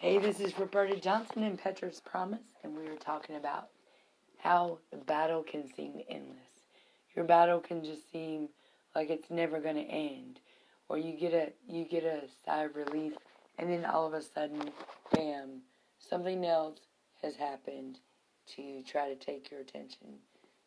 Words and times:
Hey, 0.00 0.16
this 0.16 0.40
is 0.40 0.58
Roberta 0.58 0.98
Johnson 0.98 1.42
in 1.42 1.58
Petra's 1.58 2.00
Promise, 2.00 2.56
and 2.64 2.74
we 2.74 2.84
were 2.84 2.96
talking 2.96 3.36
about 3.36 3.68
how 4.38 4.78
the 4.90 4.96
battle 4.96 5.42
can 5.42 5.70
seem 5.74 6.00
endless. 6.08 6.38
Your 7.14 7.26
battle 7.26 7.60
can 7.60 7.84
just 7.84 8.10
seem 8.10 8.48
like 8.94 9.10
it's 9.10 9.30
never 9.30 9.60
going 9.60 9.74
to 9.74 9.82
end, 9.82 10.40
or 10.88 10.96
you 10.96 11.12
get 11.18 11.34
a 11.34 11.52
you 11.70 11.84
get 11.84 12.04
a 12.04 12.22
sigh 12.46 12.64
of 12.64 12.76
relief, 12.76 13.12
and 13.58 13.68
then 13.68 13.84
all 13.84 14.06
of 14.06 14.14
a 14.14 14.22
sudden, 14.22 14.70
bam, 15.12 15.60
something 15.98 16.46
else 16.46 16.78
has 17.20 17.36
happened 17.36 17.98
to 18.56 18.82
try 18.84 19.06
to 19.06 19.16
take 19.16 19.50
your 19.50 19.60
attention, 19.60 20.14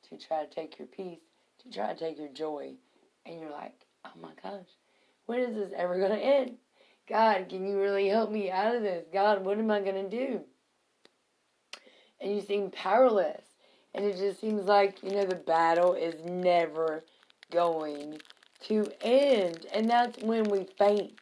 to 0.07 0.15
try 0.15 0.45
to 0.45 0.53
take 0.53 0.77
your 0.77 0.87
peace, 0.87 1.21
to 1.63 1.71
try 1.71 1.91
to 1.91 1.99
take 1.99 2.19
your 2.19 2.31
joy, 2.33 2.75
and 3.25 3.39
you're 3.39 3.49
like, 3.49 3.73
oh 4.05 4.11
my 4.21 4.33
gosh, 4.43 4.67
when 5.25 5.39
is 5.39 5.55
this 5.55 5.73
ever 5.75 5.97
going 5.97 6.11
to 6.11 6.23
end? 6.23 6.57
God, 7.07 7.49
can 7.49 7.67
you 7.67 7.79
really 7.79 8.07
help 8.07 8.31
me 8.31 8.49
out 8.49 8.75
of 8.75 8.81
this? 8.81 9.05
God, 9.11 9.43
what 9.43 9.57
am 9.57 9.69
I 9.69 9.81
going 9.81 10.09
to 10.09 10.09
do? 10.09 10.41
And 12.21 12.33
you 12.33 12.41
seem 12.41 12.71
powerless. 12.71 13.43
And 13.93 14.05
it 14.05 14.17
just 14.17 14.39
seems 14.39 14.65
like, 14.65 15.03
you 15.03 15.11
know, 15.11 15.25
the 15.25 15.35
battle 15.35 15.93
is 15.93 16.23
never 16.23 17.03
going 17.51 18.19
to 18.61 18.87
end. 19.01 19.65
And 19.73 19.89
that's 19.89 20.23
when 20.23 20.45
we 20.45 20.65
faint. 20.77 21.19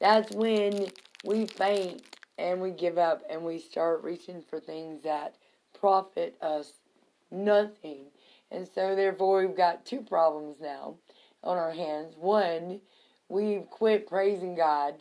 That's 0.00 0.30
when 0.32 0.86
we 1.24 1.46
faint 1.46 2.02
and 2.38 2.60
we 2.60 2.70
give 2.70 2.96
up 2.96 3.22
and 3.28 3.42
we 3.42 3.58
start 3.58 4.04
reaching 4.04 4.40
for 4.40 4.60
things 4.60 5.02
that 5.02 5.34
profit 5.78 6.36
us 6.40 6.74
nothing. 7.30 8.06
And 8.52 8.68
so, 8.68 8.94
therefore, 8.94 9.44
we've 9.44 9.56
got 9.56 9.84
two 9.84 10.00
problems 10.00 10.58
now 10.60 10.94
on 11.42 11.58
our 11.58 11.72
hands. 11.72 12.14
One, 12.16 12.80
we've 13.28 13.68
quit 13.68 14.06
praising 14.06 14.54
God 14.54 14.94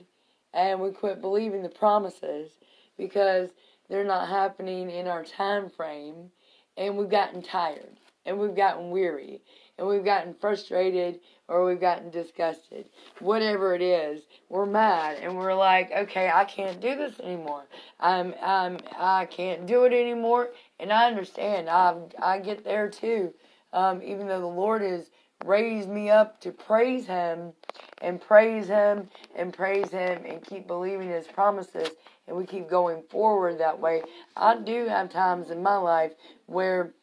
and 0.53 0.79
we 0.79 0.91
quit 0.91 1.21
believing 1.21 1.63
the 1.63 1.69
promises 1.69 2.51
because 2.97 3.49
they're 3.89 4.03
not 4.03 4.29
happening 4.29 4.89
in 4.89 5.07
our 5.07 5.23
time 5.23 5.69
frame 5.69 6.31
and 6.77 6.97
we've 6.97 7.09
gotten 7.09 7.41
tired 7.41 7.97
and 8.25 8.39
we've 8.39 8.55
gotten 8.55 8.91
weary 8.91 9.41
and 9.77 9.87
we've 9.87 10.05
gotten 10.05 10.33
frustrated 10.33 11.19
or 11.47 11.65
we've 11.65 11.81
gotten 11.81 12.09
disgusted. 12.09 12.85
Whatever 13.19 13.75
it 13.75 13.81
is 13.81 14.23
we're 14.49 14.65
mad 14.65 15.17
and 15.21 15.35
we're 15.37 15.55
like 15.55 15.91
okay 15.91 16.31
i 16.33 16.45
can't 16.45 16.79
do 16.79 16.95
this 16.95 17.19
anymore. 17.19 17.65
I'm 17.99 18.33
i'm 18.41 18.77
i 18.97 19.25
can't 19.25 19.65
do 19.65 19.85
it 19.85 19.93
anymore. 19.93 20.49
And 20.79 20.91
i 20.91 21.07
understand. 21.07 21.69
I 21.69 21.95
i 22.21 22.39
get 22.39 22.63
there 22.63 22.89
too. 22.89 23.33
Um, 23.73 24.03
even 24.03 24.27
though 24.27 24.39
the 24.39 24.45
lord 24.45 24.83
is 24.83 25.09
raised 25.43 25.89
me 25.89 26.09
up 26.09 26.39
to 26.41 26.51
praise 26.51 27.05
him 27.05 27.53
and 28.01 28.21
praise 28.21 28.67
him 28.67 29.09
and 29.35 29.53
praise 29.53 29.89
him 29.89 30.23
and 30.25 30.43
keep 30.43 30.67
believing 30.67 31.09
his 31.09 31.27
promises 31.27 31.89
and 32.27 32.37
we 32.37 32.45
keep 32.45 32.69
going 32.69 33.03
forward 33.09 33.59
that 33.59 33.79
way. 33.79 34.01
I 34.35 34.57
do 34.57 34.87
have 34.87 35.09
times 35.09 35.49
in 35.49 35.61
my 35.61 35.77
life 35.77 36.13
where 36.45 36.93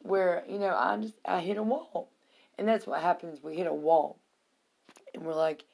where 0.00 0.44
you 0.48 0.58
know 0.58 0.74
i 0.74 0.96
just 0.96 1.14
i 1.24 1.40
hit 1.40 1.56
a 1.56 1.62
wall. 1.62 2.10
And 2.58 2.66
that's 2.66 2.86
what 2.86 3.00
happens. 3.02 3.42
We 3.42 3.56
hit 3.56 3.66
a 3.66 3.74
wall. 3.74 4.18
And 5.14 5.24
we're 5.24 5.34
like 5.34 5.64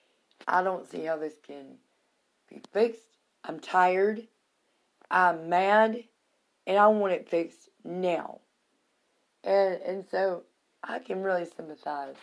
i 0.48 0.62
don't 0.62 0.88
see 0.90 1.04
how 1.04 1.16
this 1.16 1.34
can 1.46 1.76
be 2.48 2.60
fixed. 2.72 3.18
I'm 3.44 3.60
tired. 3.60 4.26
I'm 5.10 5.48
mad. 5.48 6.04
And 6.66 6.78
i 6.78 6.86
want 6.88 7.12
it 7.12 7.28
fixed 7.28 7.68
now. 7.84 8.40
And 9.42 9.80
and 9.82 10.04
so 10.10 10.44
I 10.86 10.98
can 10.98 11.22
really 11.22 11.46
sympathize 11.46 12.16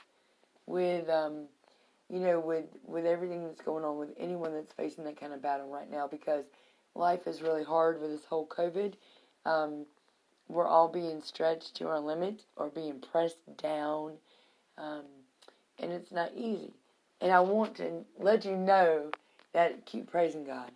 with 0.66 1.10
um, 1.10 1.46
you 2.10 2.20
know 2.20 2.40
with 2.40 2.66
with 2.86 3.06
everything 3.06 3.46
that's 3.46 3.62
going 3.62 3.84
on 3.84 3.98
with 3.98 4.10
anyone 4.18 4.54
that's 4.54 4.74
facing 4.74 5.04
that 5.06 5.20
kind 5.20 5.34
of 5.34 5.42
battle 5.42 5.70
right 5.70 5.90
now 5.90 6.08
because 6.08 6.46
life 6.96 7.28
is 7.28 7.42
really 7.42 7.64
hard 7.64 8.02
with 8.02 8.12
this 8.12 8.26
whole 8.26 8.48
COVID. 8.48 8.94
Um, 9.46 9.86
we're 10.48 10.68
all 10.68 10.90
being 10.90 11.22
stretched 11.22 11.76
to 11.76 11.88
our 11.88 12.00
limit 12.00 12.44
or 12.58 12.70
being 12.70 13.00
pressed 13.00 13.40
down, 13.58 14.14
um, 14.78 15.04
and 15.80 15.92
it's 15.92 16.12
not 16.12 16.32
easy. 16.36 16.74
And 17.22 17.32
I 17.32 17.40
want 17.40 17.76
to 17.78 18.04
let 18.20 18.46
you 18.46 18.56
know 18.58 19.12
that 19.54 19.86
keep 19.86 20.12
praising 20.12 20.44
God. 20.44 20.72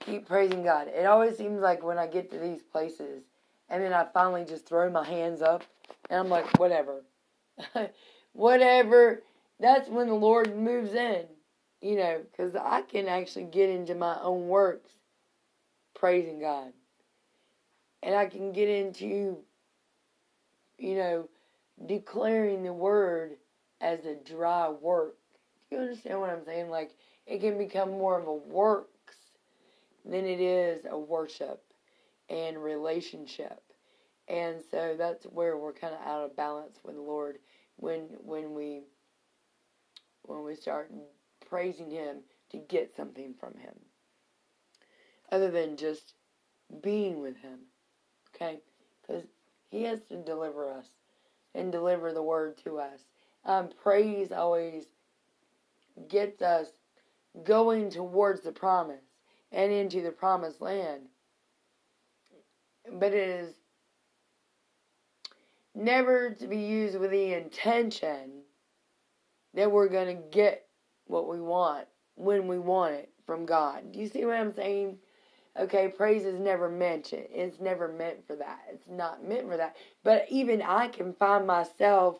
Keep 0.00 0.26
praising 0.26 0.62
God. 0.62 0.88
It 0.88 1.06
always 1.06 1.36
seems 1.36 1.60
like 1.60 1.82
when 1.82 1.98
I 1.98 2.06
get 2.06 2.30
to 2.32 2.38
these 2.38 2.62
places 2.62 3.22
and 3.68 3.82
then 3.82 3.92
I 3.92 4.06
finally 4.12 4.44
just 4.44 4.66
throw 4.66 4.90
my 4.90 5.04
hands 5.04 5.42
up 5.42 5.62
and 6.08 6.20
I'm 6.20 6.28
like, 6.28 6.58
whatever. 6.58 7.02
whatever. 8.32 9.22
That's 9.58 9.88
when 9.88 10.08
the 10.08 10.14
Lord 10.14 10.56
moves 10.56 10.94
in, 10.94 11.24
you 11.80 11.96
know, 11.96 12.22
because 12.30 12.54
I 12.56 12.82
can 12.82 13.08
actually 13.08 13.44
get 13.44 13.70
into 13.70 13.94
my 13.94 14.18
own 14.22 14.48
works 14.48 14.90
praising 15.94 16.40
God. 16.40 16.72
And 18.02 18.14
I 18.14 18.26
can 18.26 18.52
get 18.52 18.68
into, 18.68 19.38
you 20.78 20.94
know, 20.94 21.28
declaring 21.86 22.62
the 22.62 22.72
word 22.72 23.32
as 23.80 24.04
a 24.06 24.14
dry 24.14 24.70
work. 24.70 25.16
Do 25.68 25.76
you 25.76 25.82
understand 25.82 26.20
what 26.20 26.30
I'm 26.30 26.44
saying? 26.44 26.70
Like, 26.70 26.92
it 27.26 27.40
can 27.40 27.58
become 27.58 27.90
more 27.90 28.18
of 28.18 28.26
a 28.26 28.34
works 28.34 29.16
than 30.04 30.24
it 30.24 30.40
is 30.40 30.86
a 30.90 30.98
worship 30.98 31.62
and 32.28 32.62
relationship. 32.62 33.62
And 34.30 34.62
so 34.70 34.94
that's 34.96 35.24
where 35.24 35.56
we're 35.56 35.72
kind 35.72 35.92
of 35.92 36.00
out 36.06 36.24
of 36.24 36.36
balance 36.36 36.78
with 36.84 36.94
the 36.94 37.02
Lord 37.02 37.38
when 37.76 38.02
when 38.22 38.54
we 38.54 38.82
when 40.22 40.44
we 40.44 40.54
start 40.54 40.92
praising 41.48 41.90
him 41.90 42.18
to 42.52 42.58
get 42.58 42.94
something 42.94 43.34
from 43.40 43.54
him 43.54 43.74
other 45.32 45.50
than 45.50 45.76
just 45.76 46.14
being 46.80 47.20
with 47.20 47.38
him. 47.38 47.58
Okay? 48.32 48.60
Cuz 49.04 49.24
he 49.68 49.82
has 49.82 50.00
to 50.04 50.16
deliver 50.22 50.70
us 50.70 50.86
and 51.52 51.72
deliver 51.72 52.12
the 52.12 52.22
word 52.22 52.56
to 52.58 52.78
us. 52.78 53.00
Um, 53.44 53.70
praise 53.82 54.30
always 54.30 54.86
gets 56.08 56.40
us 56.40 56.68
going 57.42 57.90
towards 57.90 58.42
the 58.42 58.52
promise 58.52 59.04
and 59.50 59.72
into 59.72 60.02
the 60.02 60.12
promised 60.12 60.60
land. 60.60 61.08
But 62.92 63.12
it 63.12 63.28
is 63.28 63.59
never 65.80 66.30
to 66.30 66.46
be 66.46 66.58
used 66.58 66.98
with 66.98 67.10
the 67.10 67.34
intention 67.34 68.42
that 69.54 69.70
we're 69.70 69.88
going 69.88 70.16
to 70.16 70.22
get 70.30 70.66
what 71.06 71.28
we 71.28 71.40
want 71.40 71.86
when 72.14 72.46
we 72.46 72.58
want 72.58 72.94
it 72.94 73.10
from 73.26 73.46
God. 73.46 73.92
Do 73.92 73.98
you 73.98 74.08
see 74.08 74.24
what 74.24 74.36
I'm 74.36 74.54
saying? 74.54 74.98
Okay, 75.58 75.88
praise 75.88 76.24
is 76.24 76.38
never 76.38 76.68
mentioned. 76.68 77.26
It's 77.30 77.60
never 77.60 77.88
meant 77.88 78.26
for 78.26 78.36
that. 78.36 78.60
It's 78.72 78.88
not 78.88 79.26
meant 79.26 79.48
for 79.48 79.56
that. 79.56 79.76
But 80.04 80.26
even 80.28 80.62
I 80.62 80.88
can 80.88 81.12
find 81.14 81.46
myself 81.46 82.18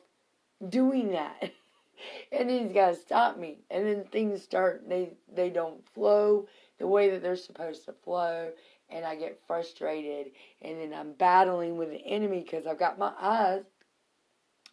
doing 0.68 1.12
that. 1.12 1.52
and 2.32 2.50
he's 2.50 2.72
got 2.72 2.90
to 2.90 2.96
stop 2.96 3.38
me. 3.38 3.58
And 3.70 3.86
then 3.86 4.04
things 4.04 4.42
start, 4.42 4.88
they, 4.88 5.10
they 5.32 5.50
don't 5.50 5.86
flow 5.94 6.48
the 6.78 6.88
way 6.88 7.10
that 7.10 7.22
they're 7.22 7.36
supposed 7.36 7.84
to 7.84 7.92
flow 7.92 8.50
and 8.90 9.04
I 9.04 9.16
get 9.16 9.40
frustrated 9.46 10.32
and 10.62 10.78
then 10.80 10.92
I'm 10.92 11.12
battling 11.12 11.76
with 11.76 11.90
the 11.90 12.04
enemy 12.04 12.40
because 12.40 12.66
I've 12.66 12.78
got 12.78 12.98
my 12.98 13.12
eyes 13.20 13.62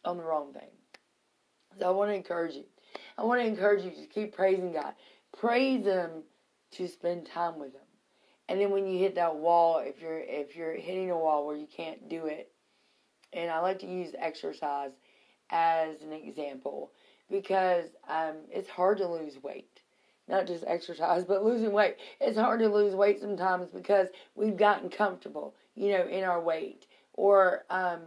on 0.06 0.18
the 0.18 0.24
wrong 0.24 0.54
thing. 0.54 0.70
So 1.80 1.88
I 1.88 1.92
want 1.92 2.12
to 2.12 2.16
encourage 2.16 2.56
you. 2.56 2.66
I 3.18 3.24
want 3.24 3.42
to 3.42 3.48
encourage 3.48 3.84
you 3.84 3.92
to 3.92 4.08
keep 4.08 4.36
praising 4.36 4.74
God. 4.74 4.94
Praise 5.38 5.86
Him 5.86 6.24
to 6.72 6.88
spend 6.88 7.28
time 7.28 7.60
with 7.60 7.74
Him. 7.74 7.82
And 8.50 8.60
then 8.60 8.72
when 8.72 8.88
you 8.88 8.98
hit 8.98 9.16
that 9.16 9.36
wall, 9.36 9.80
if 9.80 10.02
you're 10.02 10.20
if 10.20 10.56
you're 10.56 10.76
hitting 10.76 11.12
a 11.12 11.18
wall 11.18 11.46
where 11.46 11.58
you 11.58 11.68
can't 11.68 12.08
do 12.10 12.28
it, 12.28 12.52
and 13.34 13.52
I 13.52 13.60
like 13.60 13.80
to 13.80 13.88
use 13.88 14.14
exercise 14.18 14.92
as 15.52 16.02
an 16.02 16.14
example 16.14 16.92
because 17.30 17.86
um, 18.08 18.36
it's 18.50 18.70
hard 18.70 18.98
to 19.00 19.08
lose 19.08 19.42
weight 19.44 19.82
not 20.28 20.48
just 20.48 20.64
exercise, 20.68 21.24
but 21.24 21.44
losing 21.44 21.72
weight. 21.72 21.96
It's 22.20 22.38
hard 22.38 22.60
to 22.60 22.70
lose 22.70 22.96
weight 22.96 23.20
sometimes 23.20 23.70
because 23.70 24.08
we've 24.36 24.58
gotten 24.58 24.90
comfortable, 24.90 25.56
you 25.76 25.92
know, 25.92 26.08
in 26.08 26.24
our 26.24 26.42
weight, 26.42 26.86
or 27.14 27.66
um, 27.70 28.02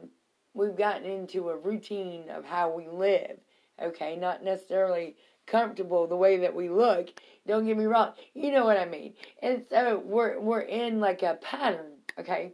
we've 0.55 0.77
gotten 0.77 1.05
into 1.05 1.49
a 1.49 1.57
routine 1.57 2.31
of 2.31 2.45
how 2.45 2.71
we 2.71 2.89
live. 2.89 3.39
Okay, 3.83 4.17
not 4.17 4.45
necessarily 4.45 5.17
comfortable 5.47 6.07
the 6.07 6.17
way 6.17 6.37
that 6.39 6.55
we 6.55 6.69
look. 6.69 7.09
Don't 7.47 7.67
get 7.67 7.77
me 7.77 7.85
wrong, 7.87 8.13
you 8.35 8.53
know 8.53 8.65
what 8.65 8.77
I 8.77 8.85
mean. 8.85 9.15
And 9.43 9.65
so 9.69 10.03
we're 10.05 10.39
we're 10.39 10.61
in 10.61 11.01
like 11.01 11.23
a 11.23 11.39
pattern. 11.41 11.93
Okay, 12.19 12.53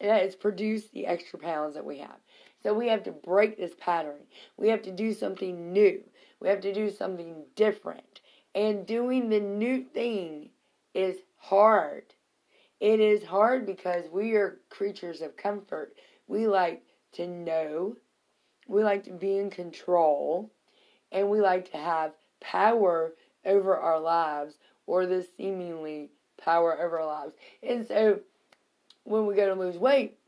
that 0.00 0.22
has 0.22 0.34
produced 0.34 0.92
the 0.92 1.06
extra 1.06 1.38
pounds 1.38 1.74
that 1.74 1.84
we 1.84 1.98
have. 1.98 2.16
So 2.62 2.74
we 2.74 2.88
have 2.88 3.04
to 3.04 3.12
break 3.12 3.56
this 3.56 3.72
pattern. 3.80 4.20
We 4.58 4.68
have 4.68 4.82
to 4.82 4.92
do 4.92 5.14
something 5.14 5.72
new. 5.72 6.02
We 6.40 6.48
have 6.48 6.60
to 6.60 6.74
do 6.74 6.90
something 6.90 7.44
different. 7.56 8.09
And 8.54 8.86
doing 8.86 9.28
the 9.28 9.40
new 9.40 9.84
thing 9.84 10.50
is 10.94 11.16
hard. 11.36 12.04
It 12.80 13.00
is 13.00 13.24
hard 13.24 13.66
because 13.66 14.06
we 14.10 14.32
are 14.32 14.60
creatures 14.70 15.20
of 15.20 15.36
comfort. 15.36 15.94
We 16.26 16.46
like 16.46 16.82
to 17.12 17.26
know, 17.26 17.96
we 18.66 18.82
like 18.82 19.04
to 19.04 19.12
be 19.12 19.36
in 19.36 19.50
control, 19.50 20.50
and 21.12 21.28
we 21.28 21.40
like 21.40 21.70
to 21.72 21.76
have 21.76 22.12
power 22.40 23.12
over 23.44 23.76
our 23.76 24.00
lives 24.00 24.54
or 24.86 25.06
the 25.06 25.26
seemingly 25.36 26.10
power 26.42 26.80
over 26.80 27.00
our 27.00 27.06
lives. 27.06 27.34
And 27.62 27.86
so 27.86 28.20
when 29.04 29.26
we 29.26 29.34
go 29.34 29.46
to 29.46 29.60
lose 29.60 29.76
weight, 29.76 30.18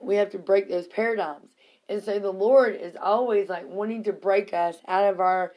we 0.00 0.16
have 0.16 0.30
to 0.30 0.38
break 0.38 0.68
those 0.68 0.86
paradigms. 0.86 1.50
And 1.88 2.02
so 2.02 2.18
the 2.18 2.32
Lord 2.32 2.74
is 2.74 2.96
always 3.00 3.48
like 3.48 3.68
wanting 3.68 4.04
to 4.04 4.12
break 4.12 4.54
us 4.54 4.76
out 4.88 5.12
of 5.12 5.20
our 5.20 5.52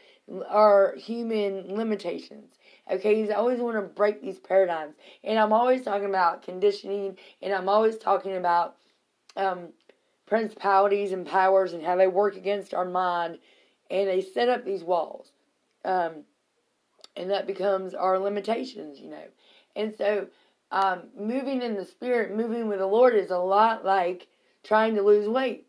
our 0.47 0.95
human 0.95 1.75
limitations. 1.75 2.53
Okay, 2.89 3.15
he's 3.15 3.29
always 3.29 3.59
want 3.59 3.75
to 3.75 3.81
break 3.81 4.21
these 4.21 4.39
paradigms. 4.39 4.95
And 5.23 5.37
I'm 5.37 5.53
always 5.53 5.83
talking 5.83 6.07
about 6.07 6.43
conditioning 6.43 7.17
and 7.41 7.53
I'm 7.53 7.69
always 7.69 7.97
talking 7.97 8.37
about 8.37 8.77
um, 9.35 9.69
principalities 10.25 11.11
and 11.11 11.25
powers 11.25 11.73
and 11.73 11.83
how 11.83 11.95
they 11.95 12.07
work 12.07 12.35
against 12.35 12.73
our 12.73 12.85
mind 12.85 13.39
and 13.89 14.07
they 14.07 14.21
set 14.21 14.49
up 14.49 14.65
these 14.65 14.83
walls. 14.83 15.31
Um, 15.85 16.23
and 17.15 17.29
that 17.31 17.47
becomes 17.47 17.93
our 17.93 18.19
limitations, 18.19 18.99
you 18.99 19.09
know. 19.09 19.23
And 19.75 19.93
so 19.97 20.27
um, 20.71 21.03
moving 21.17 21.61
in 21.61 21.75
the 21.75 21.85
spirit, 21.85 22.35
moving 22.35 22.67
with 22.67 22.79
the 22.79 22.87
Lord 22.87 23.15
is 23.15 23.31
a 23.31 23.37
lot 23.37 23.85
like 23.85 24.27
trying 24.63 24.95
to 24.95 25.01
lose 25.01 25.27
weight 25.27 25.67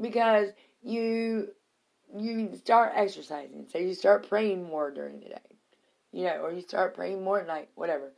because 0.00 0.50
you 0.82 1.48
you 2.16 2.54
start 2.56 2.92
exercising. 2.94 3.66
So 3.70 3.78
you 3.78 3.94
start 3.94 4.28
praying 4.28 4.64
more 4.64 4.90
during 4.90 5.20
the 5.20 5.28
day, 5.28 5.56
you 6.12 6.24
know, 6.24 6.42
or 6.42 6.52
you 6.52 6.60
start 6.60 6.94
praying 6.94 7.22
more 7.22 7.40
at 7.40 7.46
night, 7.46 7.68
whatever. 7.74 8.12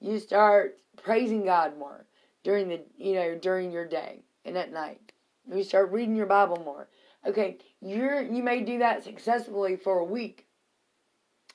You 0.00 0.18
start 0.18 0.78
praising 1.02 1.44
God 1.44 1.78
more 1.78 2.06
during 2.44 2.68
the 2.68 2.80
you 2.96 3.14
know 3.14 3.34
during 3.36 3.72
your 3.72 3.86
day 3.86 4.22
and 4.44 4.56
at 4.56 4.72
night. 4.72 5.12
You 5.50 5.64
start 5.64 5.92
reading 5.92 6.16
your 6.16 6.26
Bible 6.26 6.62
more. 6.64 6.88
Okay, 7.26 7.58
you're 7.80 8.22
you 8.22 8.42
may 8.42 8.60
do 8.62 8.78
that 8.78 9.04
successfully 9.04 9.76
for 9.76 9.98
a 9.98 10.04
week. 10.04 10.46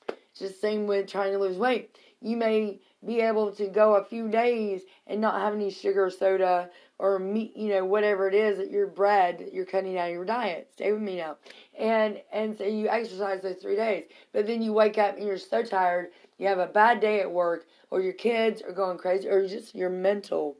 It's 0.08 0.40
just 0.40 0.54
the 0.54 0.60
same 0.60 0.86
with 0.86 1.08
trying 1.08 1.32
to 1.32 1.38
lose 1.38 1.56
weight. 1.56 1.96
You 2.20 2.36
may 2.36 2.80
be 3.06 3.20
able 3.20 3.52
to 3.52 3.66
go 3.68 3.94
a 3.94 4.04
few 4.04 4.28
days 4.28 4.82
and 5.06 5.20
not 5.20 5.40
have 5.40 5.54
any 5.54 5.70
sugar, 5.70 6.10
soda, 6.10 6.70
or 6.98 7.18
meat, 7.18 7.56
you 7.56 7.70
know, 7.70 7.84
whatever 7.84 8.28
it 8.28 8.34
is 8.34 8.58
that 8.58 8.70
your 8.70 8.86
bread 8.86 9.48
you're 9.52 9.66
cutting 9.66 9.98
out 9.98 10.08
of 10.08 10.14
your 10.14 10.24
diet. 10.24 10.70
Stay 10.72 10.92
with 10.92 11.02
me 11.02 11.16
now. 11.16 11.36
And 11.78 12.20
and 12.32 12.56
so 12.56 12.64
you 12.64 12.88
exercise 12.88 13.42
those 13.42 13.56
three 13.56 13.76
days. 13.76 14.04
But 14.32 14.46
then 14.46 14.62
you 14.62 14.72
wake 14.72 14.98
up 14.98 15.16
and 15.16 15.26
you're 15.26 15.38
so 15.38 15.62
tired, 15.62 16.10
you 16.38 16.46
have 16.46 16.58
a 16.58 16.66
bad 16.66 17.00
day 17.00 17.20
at 17.20 17.30
work, 17.30 17.66
or 17.90 18.00
your 18.00 18.12
kids 18.12 18.62
are 18.62 18.72
going 18.72 18.98
crazy, 18.98 19.28
or 19.28 19.46
just 19.46 19.74
your 19.74 19.90
mental. 19.90 20.56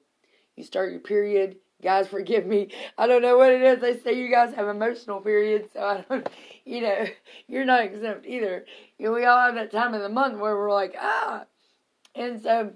You 0.56 0.64
start 0.64 0.92
your 0.92 1.00
period. 1.00 1.56
Guys, 1.82 2.08
forgive 2.08 2.46
me. 2.46 2.70
I 2.96 3.06
don't 3.06 3.20
know 3.20 3.36
what 3.36 3.52
it 3.52 3.60
is. 3.60 3.80
They 3.80 3.98
say 3.98 4.18
you 4.18 4.30
guys 4.30 4.54
have 4.54 4.68
emotional 4.68 5.20
periods, 5.20 5.68
so 5.72 5.80
I 5.80 6.04
don't, 6.08 6.28
you 6.64 6.80
know, 6.80 7.04
you're 7.46 7.66
not 7.66 7.84
exempt 7.84 8.24
either. 8.26 8.64
You 8.98 9.06
know, 9.06 9.12
we 9.12 9.26
all 9.26 9.38
have 9.38 9.56
that 9.56 9.70
time 9.70 9.92
of 9.92 10.00
the 10.00 10.08
month 10.08 10.38
where 10.38 10.56
we're 10.56 10.72
like, 10.72 10.94
ah, 10.98 11.44
and 12.14 12.40
so, 12.40 12.72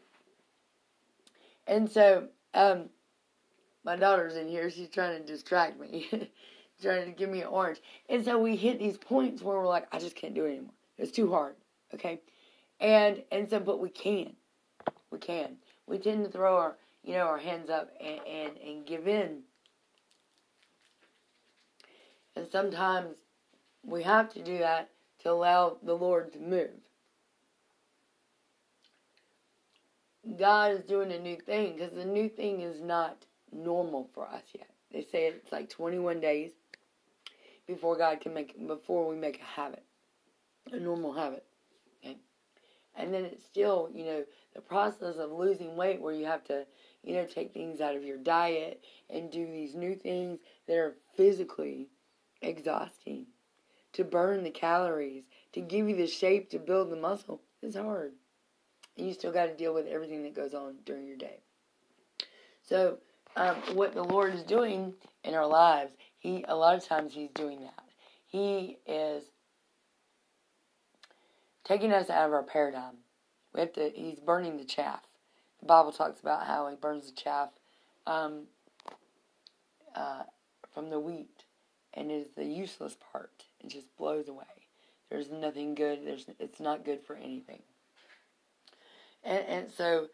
and 1.66 1.90
so, 1.90 2.28
um, 2.52 2.90
my 3.88 3.96
daughter's 3.96 4.36
in 4.36 4.48
here. 4.48 4.68
She's 4.68 4.90
trying 4.90 5.18
to 5.18 5.26
distract 5.26 5.80
me, 5.80 6.10
trying 6.82 7.06
to 7.06 7.10
give 7.10 7.30
me 7.30 7.40
an 7.40 7.46
orange. 7.46 7.78
And 8.10 8.22
so 8.22 8.38
we 8.38 8.54
hit 8.54 8.78
these 8.78 8.98
points 8.98 9.40
where 9.40 9.56
we're 9.56 9.66
like, 9.66 9.86
I 9.90 9.98
just 9.98 10.14
can't 10.14 10.34
do 10.34 10.44
it 10.44 10.50
anymore. 10.50 10.74
It's 10.98 11.10
too 11.10 11.30
hard. 11.30 11.54
Okay, 11.94 12.20
and 12.80 13.22
and 13.32 13.48
so, 13.48 13.60
but 13.60 13.80
we 13.80 13.88
can, 13.88 14.34
we 15.10 15.16
can. 15.18 15.56
We 15.86 15.96
tend 15.96 16.22
to 16.26 16.30
throw 16.30 16.58
our, 16.58 16.76
you 17.02 17.14
know, 17.14 17.20
our 17.20 17.38
hands 17.38 17.70
up 17.70 17.88
and 17.98 18.20
and, 18.28 18.58
and 18.58 18.86
give 18.86 19.08
in. 19.08 19.38
And 22.36 22.46
sometimes 22.52 23.16
we 23.86 24.02
have 24.02 24.30
to 24.34 24.42
do 24.42 24.58
that 24.58 24.90
to 25.20 25.30
allow 25.30 25.78
the 25.82 25.94
Lord 25.94 26.34
to 26.34 26.38
move. 26.38 26.68
God 30.38 30.72
is 30.72 30.84
doing 30.84 31.10
a 31.10 31.18
new 31.18 31.36
thing 31.36 31.72
because 31.72 31.92
the 31.92 32.04
new 32.04 32.28
thing 32.28 32.60
is 32.60 32.82
not 32.82 33.24
normal 33.52 34.08
for 34.14 34.26
us 34.28 34.42
yet. 34.54 34.68
They 34.92 35.02
say 35.02 35.26
it's 35.26 35.52
like 35.52 35.68
21 35.68 36.20
days 36.20 36.52
before 37.66 37.96
God 37.96 38.20
can 38.20 38.34
make 38.34 38.66
before 38.66 39.08
we 39.08 39.16
make 39.16 39.40
a 39.40 39.44
habit, 39.44 39.84
a 40.72 40.78
normal 40.78 41.12
habit. 41.12 41.44
Okay, 42.00 42.16
and 42.96 43.12
then 43.12 43.24
it's 43.24 43.44
still 43.44 43.90
you 43.94 44.04
know 44.04 44.24
the 44.54 44.60
process 44.60 45.16
of 45.16 45.30
losing 45.30 45.76
weight 45.76 46.00
where 46.00 46.14
you 46.14 46.24
have 46.24 46.44
to 46.44 46.66
you 47.02 47.14
know 47.14 47.26
take 47.26 47.52
things 47.52 47.80
out 47.80 47.96
of 47.96 48.04
your 48.04 48.18
diet 48.18 48.82
and 49.10 49.30
do 49.30 49.46
these 49.46 49.74
new 49.74 49.94
things 49.94 50.38
that 50.66 50.76
are 50.76 50.96
physically 51.16 51.88
exhausting 52.40 53.26
to 53.92 54.04
burn 54.04 54.44
the 54.44 54.50
calories 54.50 55.24
to 55.52 55.60
give 55.60 55.88
you 55.88 55.96
the 55.96 56.06
shape 56.06 56.48
to 56.50 56.58
build 56.58 56.90
the 56.90 56.96
muscle 56.96 57.42
is 57.62 57.74
hard 57.74 58.12
and 58.98 59.06
you 59.06 59.14
still 59.14 59.32
got 59.32 59.46
to 59.46 59.56
deal 59.56 59.72
with 59.72 59.86
everything 59.86 60.24
that 60.24 60.34
goes 60.34 60.52
on 60.52 60.74
during 60.84 61.06
your 61.06 61.16
day. 61.16 61.38
So, 62.62 62.98
um, 63.36 63.56
what 63.74 63.94
the 63.94 64.02
Lord 64.02 64.34
is 64.34 64.42
doing 64.42 64.94
in 65.24 65.34
our 65.34 65.46
lives, 65.46 65.92
He 66.18 66.44
a 66.48 66.56
lot 66.56 66.76
of 66.76 66.84
times 66.84 67.12
He's 67.12 67.30
doing 67.30 67.60
that. 67.60 67.84
He 68.26 68.78
is 68.86 69.24
taking 71.64 71.92
us 71.92 72.10
out 72.10 72.26
of 72.26 72.32
our 72.32 72.42
paradigm. 72.42 72.96
We 73.54 73.60
have 73.60 73.72
to. 73.74 73.90
He's 73.94 74.20
burning 74.20 74.56
the 74.56 74.64
chaff. 74.64 75.02
The 75.60 75.66
Bible 75.66 75.92
talks 75.92 76.20
about 76.20 76.46
how 76.46 76.68
He 76.68 76.76
burns 76.76 77.06
the 77.06 77.16
chaff 77.16 77.50
um, 78.06 78.44
uh, 79.94 80.22
from 80.72 80.90
the 80.90 81.00
wheat, 81.00 81.44
and 81.94 82.10
it 82.10 82.14
is 82.14 82.28
the 82.36 82.44
useless 82.44 82.96
part. 83.12 83.44
It 83.60 83.68
just 83.70 83.96
blows 83.96 84.28
away. 84.28 84.44
There's 85.10 85.30
nothing 85.30 85.74
good. 85.74 86.00
There's. 86.04 86.26
It's 86.38 86.60
not 86.60 86.84
good 86.84 87.00
for 87.06 87.16
anything. 87.16 87.62
And, 89.24 89.44
and 89.46 89.70
so, 89.70 90.08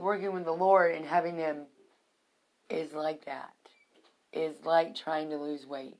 working 0.00 0.32
with 0.32 0.44
the 0.44 0.52
Lord 0.52 0.94
and 0.94 1.04
having 1.04 1.36
them 1.36 1.66
is 2.70 2.92
like 2.92 3.24
that. 3.26 3.50
Is 4.32 4.56
like 4.64 4.96
trying 4.96 5.30
to 5.30 5.36
lose 5.36 5.66
weight. 5.66 5.96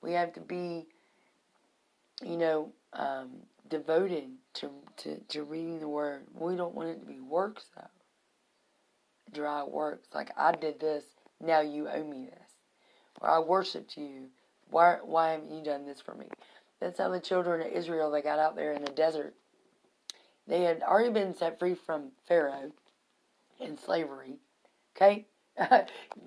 We 0.00 0.12
have 0.12 0.32
to 0.34 0.40
be, 0.40 0.86
you 2.22 2.36
know, 2.36 2.72
um, 2.94 3.30
devoted 3.68 4.30
to, 4.54 4.70
to, 4.98 5.20
to 5.28 5.42
reading 5.44 5.80
the 5.80 5.88
Word. 5.88 6.24
We 6.32 6.56
don't 6.56 6.74
want 6.74 6.88
it 6.90 7.00
to 7.00 7.06
be 7.06 7.20
works, 7.20 7.64
though. 7.76 7.82
Dry 9.32 9.64
works. 9.64 10.08
Like, 10.14 10.30
I 10.36 10.52
did 10.52 10.80
this, 10.80 11.04
now 11.40 11.60
you 11.60 11.88
owe 11.88 12.04
me 12.04 12.26
this. 12.30 12.50
Or 13.20 13.28
I 13.28 13.38
worshiped 13.40 13.96
you. 13.96 14.28
Why, 14.70 14.98
why 15.04 15.32
haven't 15.32 15.50
you 15.50 15.62
done 15.62 15.86
this 15.86 16.00
for 16.00 16.14
me? 16.14 16.26
That's 16.80 16.98
how 16.98 17.10
the 17.10 17.20
children 17.20 17.66
of 17.66 17.72
Israel, 17.72 18.10
they 18.10 18.22
got 18.22 18.38
out 18.38 18.56
there 18.56 18.72
in 18.72 18.84
the 18.84 18.92
desert 18.92 19.34
they 20.46 20.62
had 20.62 20.82
already 20.82 21.12
been 21.12 21.34
set 21.34 21.58
free 21.58 21.74
from 21.74 22.12
Pharaoh 22.28 22.72
in 23.60 23.78
slavery. 23.78 24.38
Okay? 24.96 25.26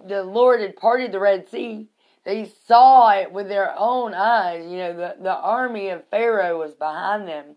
the 0.08 0.24
Lord 0.24 0.62
had 0.62 0.76
parted 0.76 1.12
the 1.12 1.20
Red 1.20 1.50
Sea. 1.50 1.88
They 2.24 2.52
saw 2.68 3.10
it 3.12 3.32
with 3.32 3.48
their 3.48 3.74
own 3.78 4.14
eyes. 4.14 4.70
You 4.70 4.78
know, 4.78 4.94
the, 4.94 5.16
the 5.22 5.36
army 5.36 5.90
of 5.90 6.08
Pharaoh 6.10 6.60
was 6.60 6.74
behind 6.74 7.28
them, 7.28 7.56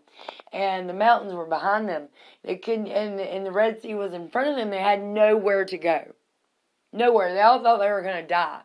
and 0.53 0.87
the 0.87 0.93
mountains 0.93 1.33
were 1.33 1.45
behind 1.45 1.89
them. 1.89 2.07
They 2.43 2.55
couldn't, 2.55 2.87
and, 2.87 3.19
and 3.19 3.45
the 3.45 3.51
Red 3.51 3.81
Sea 3.81 3.95
was 3.95 4.13
in 4.13 4.29
front 4.29 4.49
of 4.49 4.55
them. 4.55 4.69
They 4.69 4.81
had 4.81 5.03
nowhere 5.03 5.65
to 5.65 5.77
go. 5.77 6.13
Nowhere. 6.93 7.33
They 7.33 7.41
all 7.41 7.61
thought 7.61 7.79
they 7.79 7.91
were 7.91 8.01
going 8.01 8.21
to 8.21 8.27
die. 8.27 8.61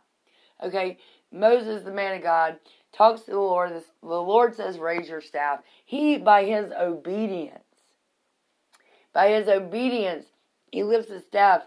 Okay? 0.63 0.99
Moses, 1.33 1.83
the 1.83 1.91
man 1.91 2.17
of 2.17 2.23
God, 2.23 2.59
talks 2.93 3.23
to 3.23 3.33
the 3.33 3.39
Lord. 3.39 3.73
The 3.73 4.09
Lord 4.09 4.55
says, 4.55 4.79
Raise 4.79 5.09
your 5.09 5.21
staff. 5.21 5.61
He, 5.85 6.19
by 6.19 6.45
his 6.45 6.73
obedience, 6.73 7.65
by 9.13 9.31
his 9.31 9.49
obedience, 9.49 10.27
he 10.71 10.83
lifts 10.83 11.11
the 11.11 11.21
staff 11.21 11.63